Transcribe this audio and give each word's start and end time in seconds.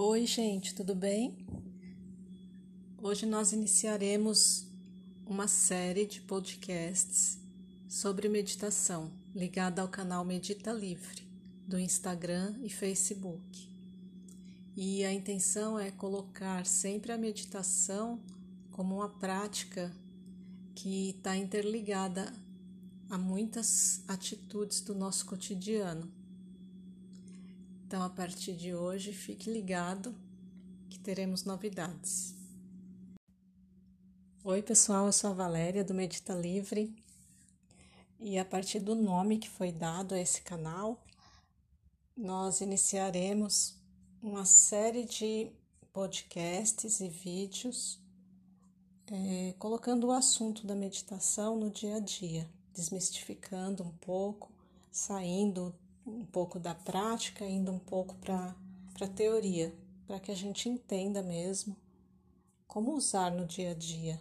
Oi, 0.00 0.26
gente, 0.26 0.76
tudo 0.76 0.94
bem? 0.94 1.36
Hoje 3.02 3.26
nós 3.26 3.52
iniciaremos 3.52 4.64
uma 5.26 5.48
série 5.48 6.06
de 6.06 6.20
podcasts 6.20 7.40
sobre 7.88 8.28
meditação 8.28 9.10
ligada 9.34 9.82
ao 9.82 9.88
canal 9.88 10.24
Medita 10.24 10.70
Livre 10.70 11.26
do 11.66 11.76
Instagram 11.76 12.54
e 12.62 12.70
Facebook. 12.70 13.68
E 14.76 15.04
a 15.04 15.12
intenção 15.12 15.76
é 15.76 15.90
colocar 15.90 16.64
sempre 16.64 17.10
a 17.10 17.18
meditação 17.18 18.22
como 18.70 18.98
uma 18.98 19.08
prática 19.08 19.92
que 20.76 21.10
está 21.10 21.36
interligada 21.36 22.32
a 23.10 23.18
muitas 23.18 24.04
atitudes 24.06 24.80
do 24.80 24.94
nosso 24.94 25.26
cotidiano. 25.26 26.17
Então, 27.88 28.02
a 28.02 28.10
partir 28.10 28.52
de 28.52 28.74
hoje, 28.74 29.14
fique 29.14 29.50
ligado 29.50 30.14
que 30.90 30.98
teremos 30.98 31.44
novidades. 31.44 32.34
Oi, 34.44 34.60
pessoal, 34.60 35.06
eu 35.06 35.12
sou 35.12 35.30
a 35.30 35.32
Valéria 35.32 35.82
do 35.82 35.94
Medita 35.94 36.34
Livre 36.34 36.94
e 38.20 38.38
a 38.38 38.44
partir 38.44 38.78
do 38.78 38.94
nome 38.94 39.38
que 39.38 39.48
foi 39.48 39.72
dado 39.72 40.14
a 40.14 40.20
esse 40.20 40.42
canal, 40.42 41.02
nós 42.14 42.60
iniciaremos 42.60 43.74
uma 44.20 44.44
série 44.44 45.06
de 45.06 45.50
podcasts 45.90 47.00
e 47.00 47.08
vídeos 47.08 47.98
é, 49.06 49.54
colocando 49.58 50.08
o 50.08 50.12
assunto 50.12 50.66
da 50.66 50.74
meditação 50.74 51.56
no 51.56 51.70
dia 51.70 51.96
a 51.96 52.00
dia, 52.00 52.46
desmistificando 52.74 53.82
um 53.82 53.92
pouco, 53.92 54.52
saindo 54.92 55.74
um 56.08 56.24
pouco 56.24 56.58
da 56.58 56.74
prática, 56.74 57.44
indo 57.44 57.70
um 57.70 57.78
pouco 57.78 58.14
para 58.16 58.54
a 59.00 59.08
teoria, 59.08 59.74
para 60.06 60.18
que 60.18 60.32
a 60.32 60.34
gente 60.34 60.68
entenda 60.68 61.22
mesmo 61.22 61.76
como 62.66 62.94
usar 62.94 63.30
no 63.30 63.46
dia 63.46 63.70
a 63.70 63.74
dia. 63.74 64.20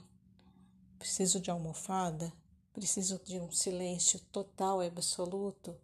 Preciso 1.00 1.40
de 1.40 1.52
almofada? 1.52 2.32
Preciso 2.74 3.20
de 3.24 3.40
um 3.40 3.52
silêncio 3.52 4.20
total 4.32 4.84
e 4.84 4.88
absoluto? 4.88 5.76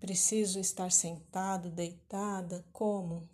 Preciso 0.00 0.58
estar 0.58 0.92
sentado, 0.92 1.70
deitada? 1.70 2.64
Como? 2.72 3.28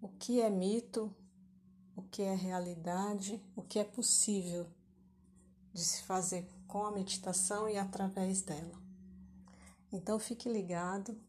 O 0.00 0.08
que 0.08 0.40
é 0.40 0.50
mito? 0.50 1.14
O 1.96 2.02
que 2.02 2.22
é 2.22 2.34
realidade? 2.34 3.42
O 3.56 3.62
que 3.62 3.78
é 3.78 3.84
possível 3.84 4.66
de 5.72 5.84
se 5.84 6.02
fazer 6.02 6.48
com 6.66 6.84
a 6.84 6.90
meditação 6.90 7.68
e 7.68 7.76
através 7.76 8.42
dela? 8.42 8.89
Então 9.92 10.18
fique 10.18 10.48
ligado 10.48 11.20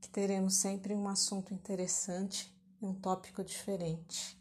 que 0.00 0.08
teremos 0.08 0.54
sempre 0.54 0.94
um 0.94 1.08
assunto 1.08 1.52
interessante 1.52 2.54
e 2.80 2.86
um 2.86 2.94
tópico 2.94 3.42
diferente. 3.42 4.40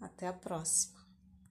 Até 0.00 0.26
a 0.26 0.32
próxima! 0.32 0.99